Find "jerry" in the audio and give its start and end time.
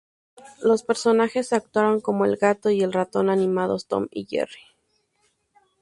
4.25-4.57